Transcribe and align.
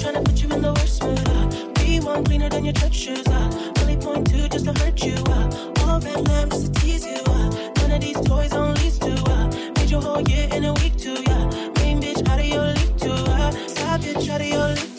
Trying 0.00 0.14
to 0.14 0.22
put 0.22 0.42
you 0.42 0.48
in 0.48 0.62
the 0.62 0.72
worst 0.72 1.02
mood. 1.02 1.28
Uh. 1.28 1.84
Be 1.84 2.00
one 2.00 2.24
cleaner 2.24 2.48
than 2.48 2.64
your 2.64 2.72
church 2.72 2.94
shoes. 2.94 3.26
Uh. 3.26 3.72
Really 3.80 3.98
point 3.98 4.30
two 4.30 4.48
just 4.48 4.64
to 4.64 4.72
hurt 4.80 5.04
you. 5.04 5.14
Uh. 5.26 5.82
All 5.82 6.00
red 6.00 6.26
lamp 6.26 6.52
just 6.52 6.72
to 6.72 6.80
tease 6.80 7.04
you. 7.04 7.20
Uh. 7.26 7.50
None 7.76 7.92
of 7.92 8.00
these 8.00 8.18
toys 8.22 8.54
on 8.54 8.74
lease 8.76 8.98
to. 8.98 9.12
Uh. 9.12 9.48
Made 9.76 9.90
your 9.90 10.00
whole 10.00 10.22
year 10.22 10.48
in 10.52 10.64
a 10.64 10.72
week 10.74 10.96
too. 10.96 11.22
Yeah. 11.26 11.44
Main 11.76 12.00
bitch 12.00 12.26
out 12.30 12.40
of 12.40 12.46
your 12.46 12.68
league 12.72 12.98
too. 12.98 13.12
Uh. 13.12 13.50
Side 13.68 14.00
bitch 14.00 14.28
out 14.30 14.40
of 14.40 14.46
your 14.46 14.68
league. 14.68 14.89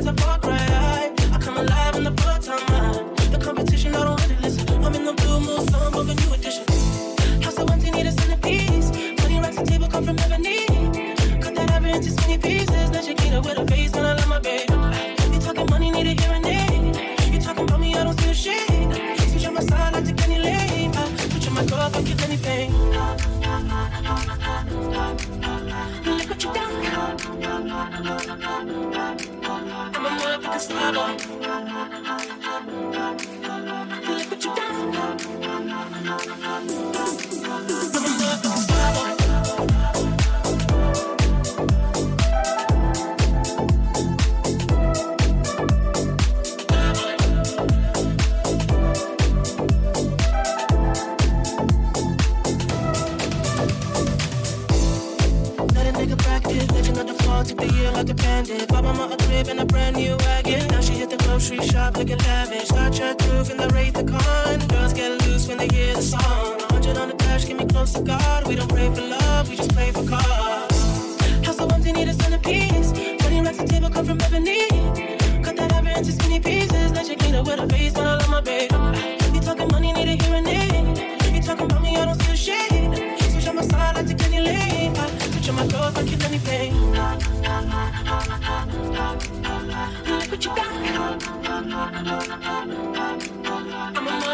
as 0.00 0.06
a 0.06 0.14
far 0.14 0.38
cry. 0.38 0.79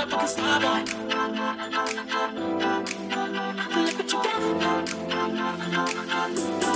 up 0.06 0.12
like 0.12 0.22
a 0.22 0.28
star 0.28 0.60
boy. 0.60 0.84
Look 3.74 3.98
what 3.98 4.12
you 4.12 4.22
done. 6.62 6.75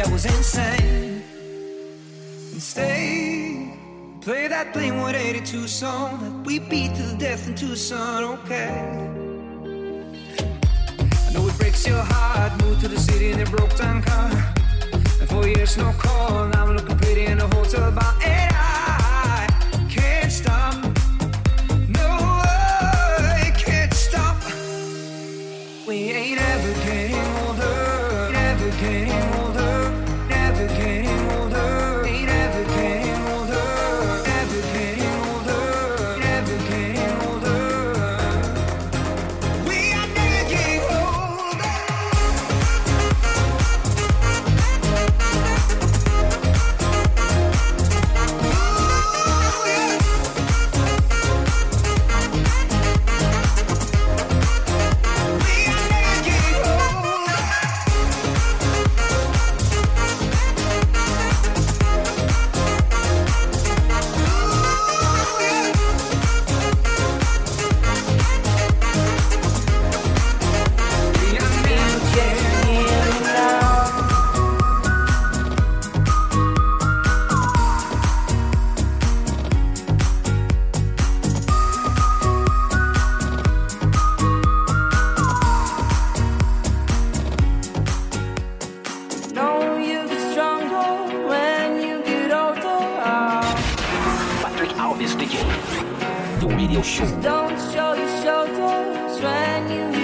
I 0.00 0.10
was 0.10 0.26
insane. 0.26 1.22
And 2.50 2.60
stay, 2.60 3.78
play 4.22 4.48
that 4.48 4.72
Blink 4.72 4.94
182 4.94 5.68
song 5.68 6.18
that 6.20 6.46
we 6.46 6.58
beat 6.58 6.96
to 6.96 7.02
the 7.02 7.16
death 7.16 7.46
in 7.46 7.54
Tucson. 7.54 8.24
Okay. 8.24 8.70
I 11.28 11.32
know 11.32 11.46
it 11.46 11.56
breaks 11.58 11.86
your 11.86 12.02
heart. 12.02 12.60
Moved 12.64 12.80
to 12.80 12.88
the 12.88 12.98
city 12.98 13.30
in 13.30 13.40
a 13.40 13.44
broke 13.44 13.76
down 13.76 14.02
car. 14.02 14.32
And 15.20 15.28
four 15.28 15.46
years 15.46 15.76
no 15.76 15.92
call. 15.92 16.48
Now 16.48 16.66
I'm 16.66 16.74
looking 16.74 16.98
pretty 16.98 17.26
in 17.26 17.38
a 17.38 17.54
hotel 17.54 17.92
bar. 17.92 18.14
When 99.66 99.94
you 99.94 100.03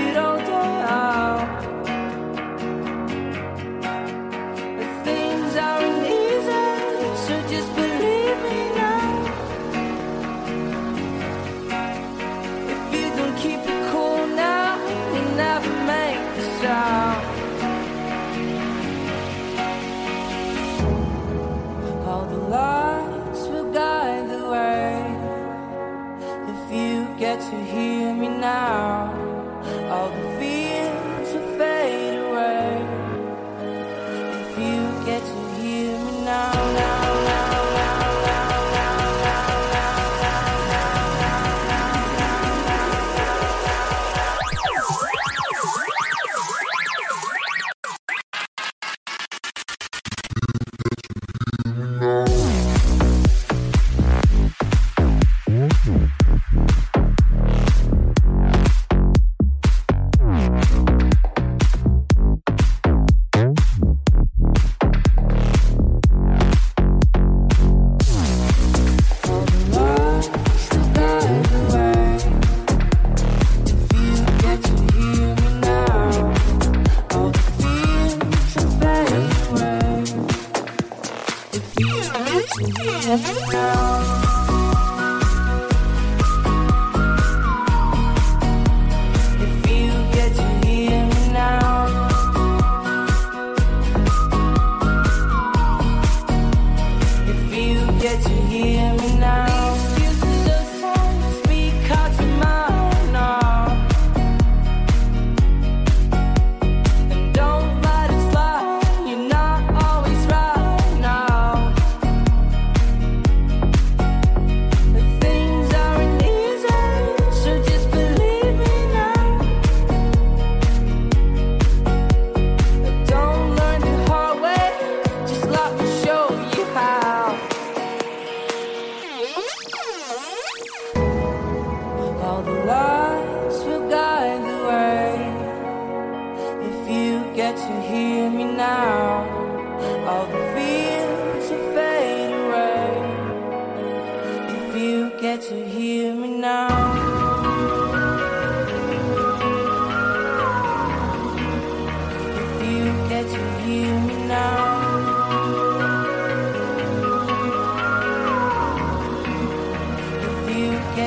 Yeah. 82.61 84.30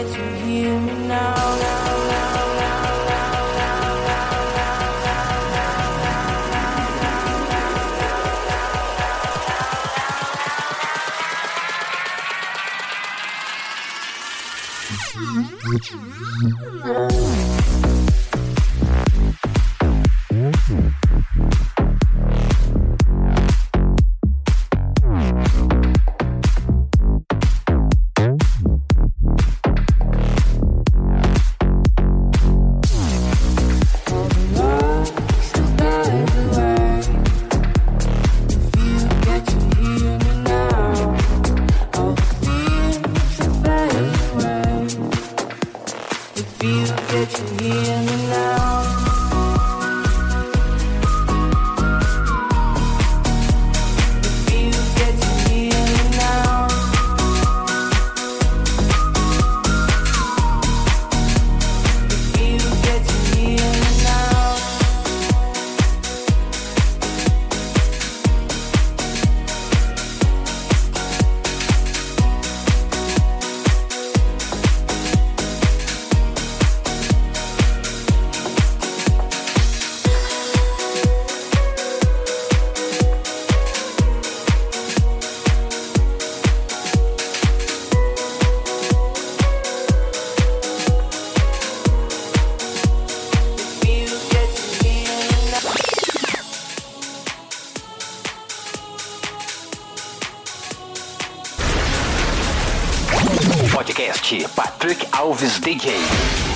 That 0.04 0.46
you 0.46 0.80
now. 16.84 17.63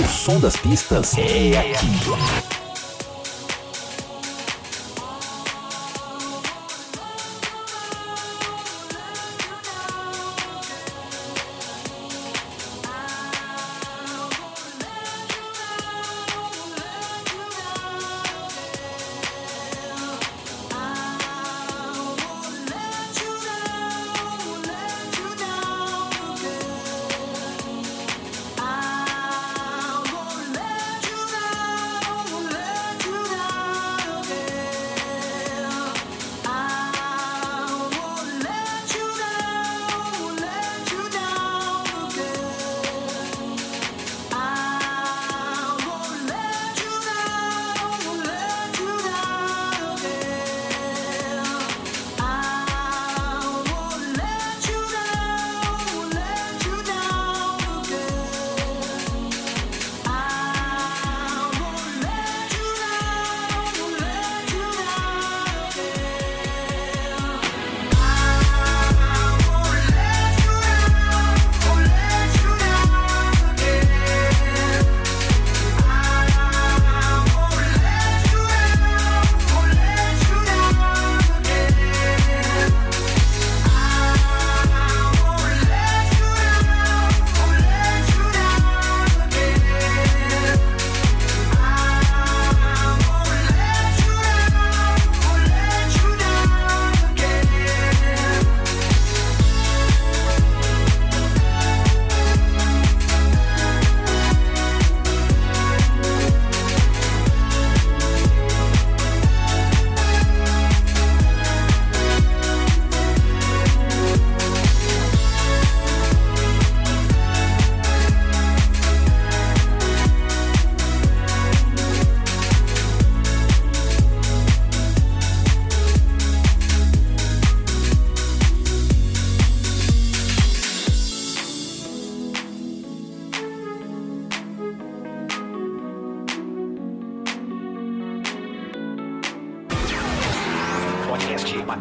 O 0.03 0.07
som 0.07 0.39
das 0.39 0.55
pistas 0.55 1.15
é 1.17 1.57
aqui. 1.59 2.46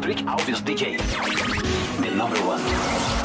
Trick 0.07 0.25
Office 0.25 0.61
DJ, 0.61 0.97
the 2.01 2.15
number 2.15 2.37
one. 2.37 3.16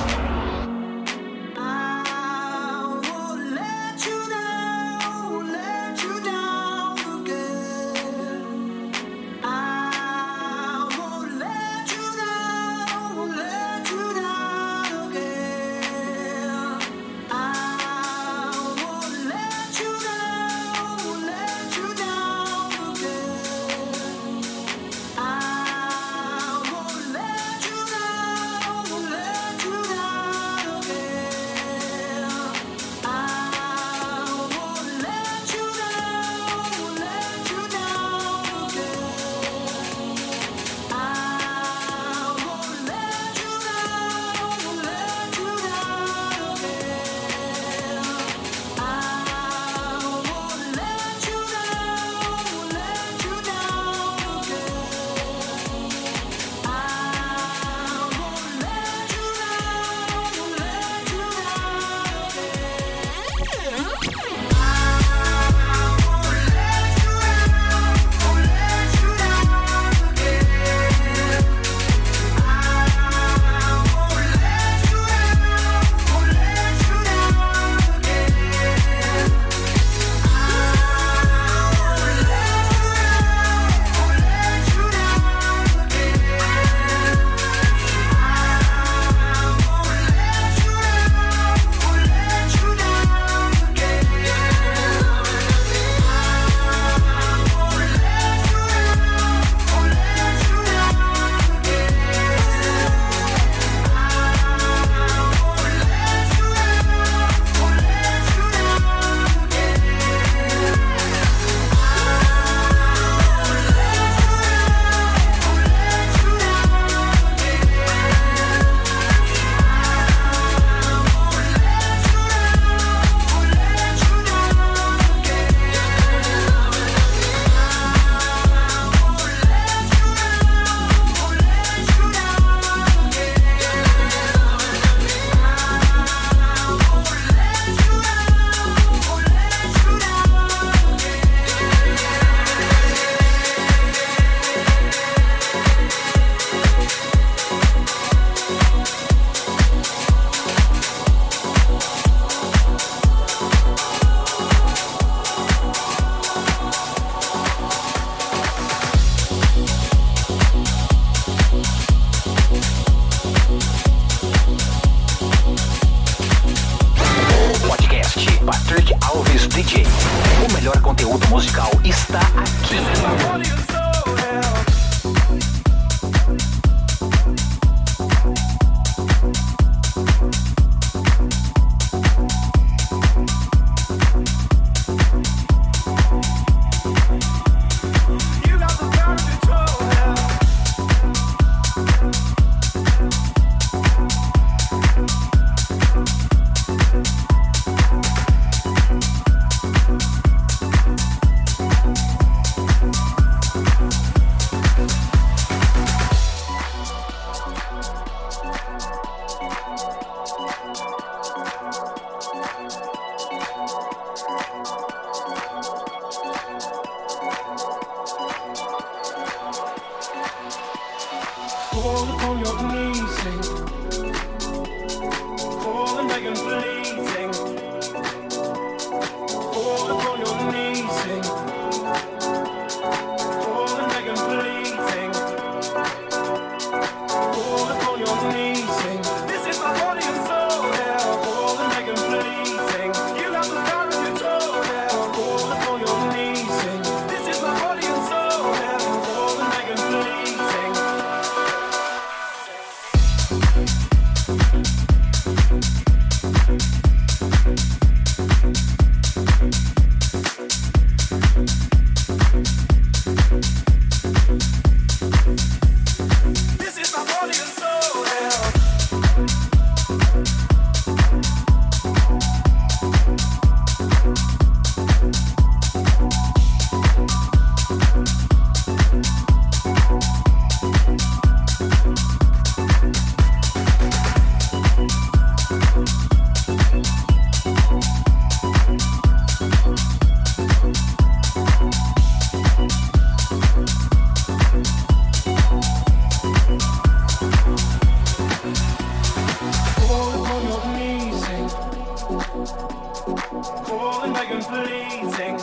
fleeting. 304.72 305.38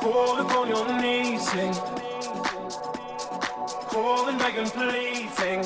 Fall 0.00 0.38
upon 0.40 0.68
your 0.68 0.86
knees, 1.00 1.48
sing. 1.50 1.74
Calling, 3.92 4.38
begging, 4.38 4.70
pleading. 4.76 5.62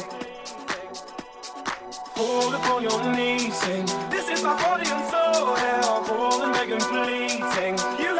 Fall 2.15 2.55
upon 2.55 2.83
your 2.83 3.03
knees, 3.15 3.55
sing. 3.55 3.87
This 4.11 4.29
is 4.29 4.43
my 4.43 4.55
body 4.63 4.87
and 4.89 5.05
soul. 5.11 5.57
Yeah, 5.57 6.05
calling, 6.07 6.53
begging, 6.53 6.85
pleading. 6.93 7.75
You 7.99 8.20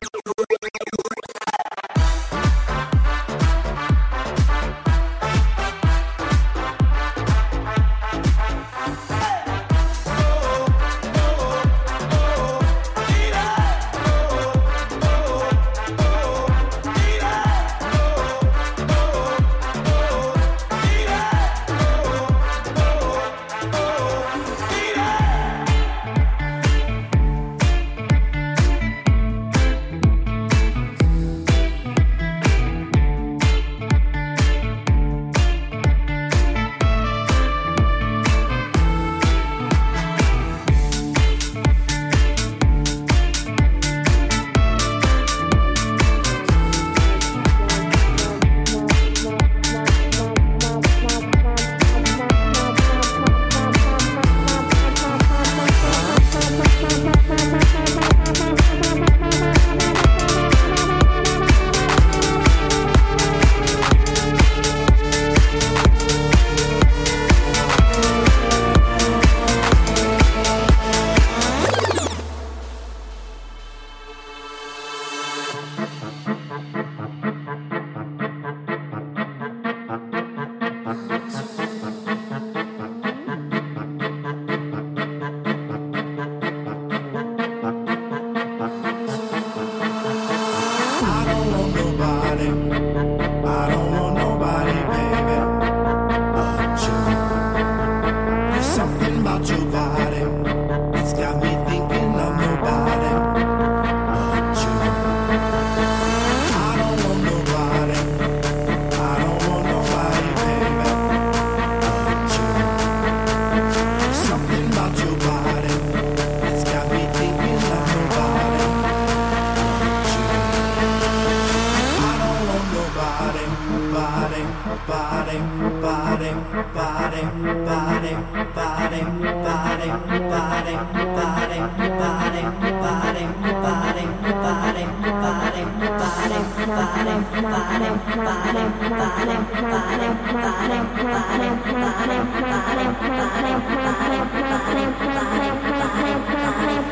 Thank 141.53 141.75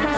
you. 0.04 0.09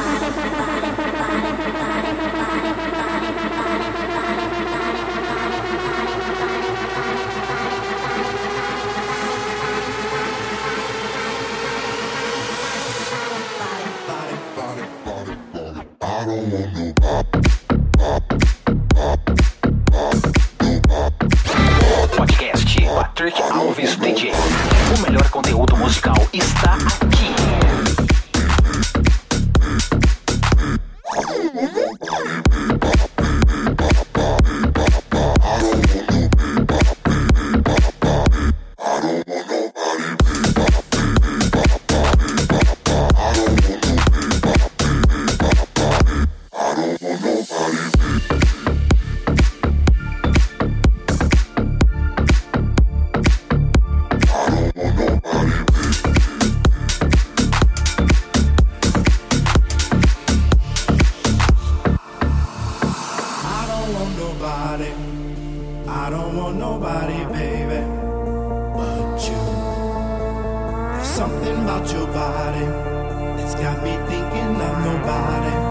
love 74.57 74.85
nobody. 74.85 75.70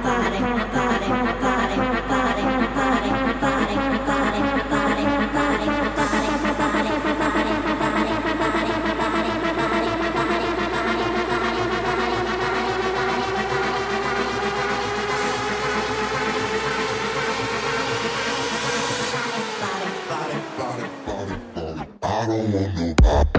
want 22.51 22.75
no 22.75 22.93
pop. 22.95 23.30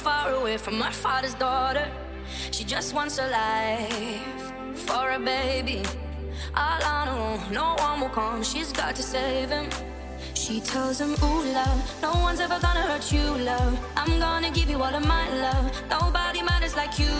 Far 0.00 0.32
away 0.32 0.56
from 0.56 0.80
her 0.80 0.92
father's 0.92 1.34
daughter. 1.34 1.86
She 2.50 2.64
just 2.64 2.94
wants 2.94 3.18
a 3.18 3.26
life 3.28 4.52
for 4.86 5.10
a 5.10 5.18
baby. 5.18 5.82
All 6.56 6.82
on 6.82 7.06
her 7.08 7.18
own, 7.28 7.52
no 7.52 7.74
one 7.78 8.00
will 8.00 8.08
come. 8.08 8.42
She's 8.42 8.72
got 8.72 8.96
to 8.96 9.02
save 9.02 9.50
him. 9.50 9.68
She 10.34 10.60
tells 10.60 11.00
him, 11.00 11.12
Ooh, 11.22 11.42
love, 11.52 11.80
no 12.00 12.12
one's 12.26 12.40
ever 12.40 12.58
gonna 12.60 12.84
hurt 12.90 13.12
you, 13.12 13.26
love. 13.50 13.78
I'm 13.96 14.18
gonna 14.18 14.50
give 14.50 14.70
you 14.70 14.78
all 14.82 14.94
of 14.94 15.06
my 15.06 15.26
love. 15.46 15.66
Nobody 15.90 16.42
matters 16.42 16.74
like 16.76 16.98
you. 16.98 17.14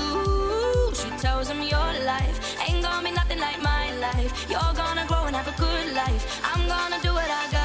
She 0.95 1.11
tells 1.25 1.49
him, 1.51 1.61
Your 1.63 1.91
life 2.13 2.37
ain't 2.67 2.83
gonna 2.83 3.05
be 3.09 3.13
nothing 3.13 3.41
like 3.41 3.61
my 3.63 3.95
life. 4.07 4.31
You're 4.49 4.75
gonna 4.83 5.05
grow 5.07 5.25
and 5.27 5.37
have 5.37 5.49
a 5.49 5.57
good 5.61 5.95
life. 5.95 6.23
I'm 6.43 6.67
gonna 6.67 7.01
do 7.03 7.13
what 7.13 7.31
I 7.31 7.45
got 7.53 7.60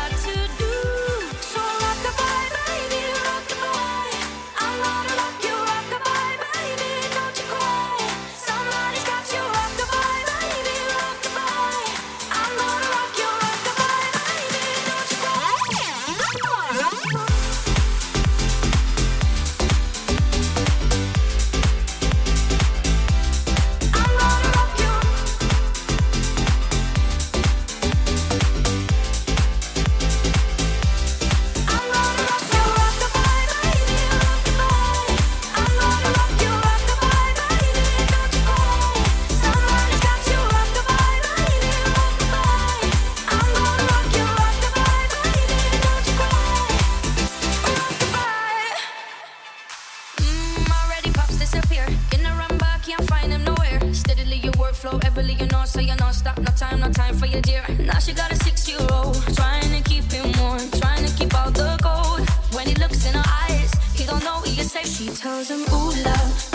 everly 54.99 55.39
you 55.39 55.47
know, 55.47 55.63
so 55.65 55.79
you. 55.79 55.95
No 56.38 56.51
time, 56.58 56.79
no 56.79 56.89
time 56.91 57.15
for 57.15 57.25
your 57.25 57.41
dear. 57.41 57.63
Now 57.79 57.99
she 57.99 58.13
got 58.13 58.31
a 58.31 58.36
six 58.36 58.67
year 58.67 58.79
old, 58.91 59.15
trying 59.36 59.69
to 59.71 59.81
keep 59.89 60.12
him 60.12 60.31
warm, 60.39 60.60
trying 60.81 61.05
to 61.05 61.12
keep 61.17 61.34
out 61.36 61.53
the 61.53 61.77
cold. 61.81 62.27
When 62.53 62.67
he 62.67 62.75
looks 62.75 63.05
in 63.05 63.13
her 63.13 63.29
eyes, 63.47 63.71
he 63.93 64.05
don't 64.05 64.23
know 64.23 64.41
he 64.41 64.62
safe. 64.63 64.88
She 64.88 65.08
tells 65.10 65.49
him, 65.49 65.62
Ooh, 65.73 65.91
love, 66.03 66.55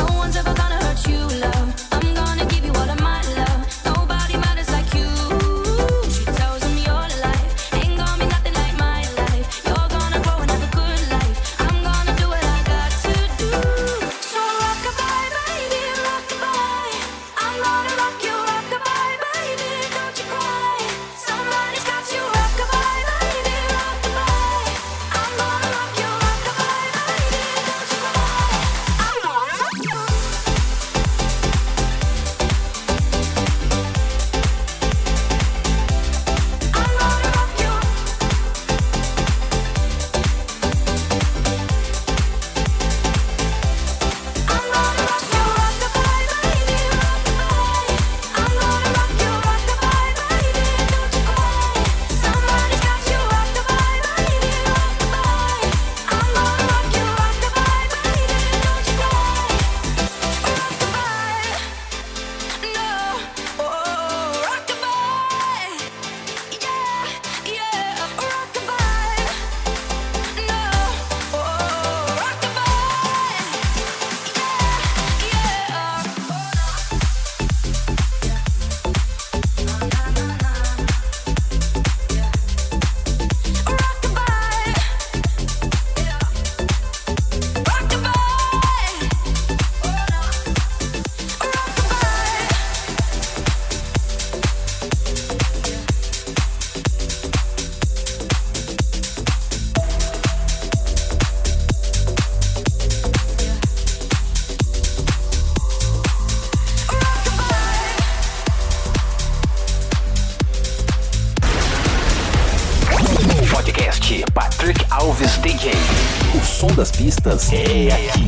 das 117.31 117.45
pistas 117.45 117.53
é 117.53 118.11
aqui. 118.11 118.27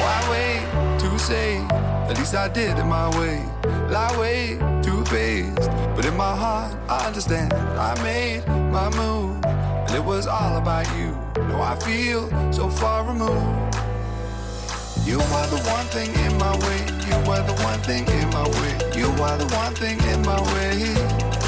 Why 0.00 0.30
wait 0.30 0.62
to 1.00 1.18
say? 1.18 1.60
At 2.08 2.18
least 2.18 2.34
I 2.34 2.48
did 2.48 2.78
it 2.78 2.84
my 2.84 3.08
way. 3.18 3.42
Lie 3.90 4.16
way 4.18 4.58
too 4.82 5.04
faced, 5.04 5.70
but 5.94 6.06
in 6.06 6.16
my 6.16 6.34
heart 6.34 6.74
I 6.88 7.06
understand. 7.06 7.52
I 7.52 7.94
made 8.02 8.46
my 8.72 8.88
move, 8.96 9.44
and 9.44 9.94
it 9.94 10.04
was 10.04 10.26
all 10.26 10.56
about 10.56 10.86
you. 10.96 11.14
Now 11.48 11.60
I 11.60 11.76
feel 11.76 12.30
so 12.52 12.70
far 12.70 13.04
removed. 13.04 13.76
You 15.04 15.20
are 15.20 15.46
the 15.48 15.60
one 15.68 15.86
thing 15.86 16.10
in 16.24 16.36
my 16.38 16.56
way. 16.64 16.80
You 17.08 17.30
are 17.30 17.42
the 17.42 17.56
one 17.62 17.80
thing 17.80 18.06
in 18.06 18.28
my 18.30 18.46
way. 18.60 18.74
You 18.96 19.08
are 19.22 19.36
the 19.36 19.48
one 19.56 19.74
thing 19.74 19.98
in 20.12 20.22
my 20.22 20.40
way. 20.54 21.47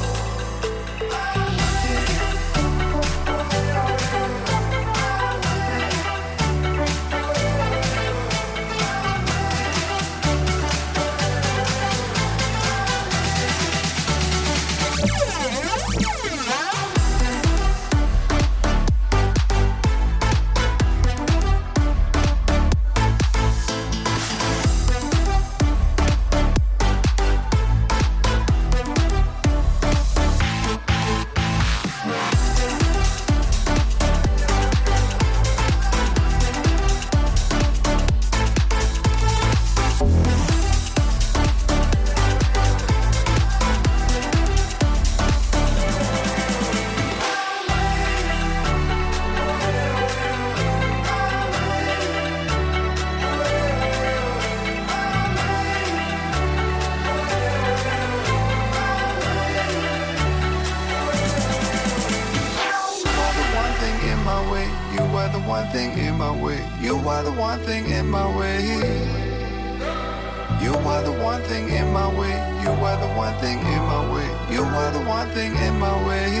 In 75.57 75.79
my 75.79 76.07
way. 76.07 76.40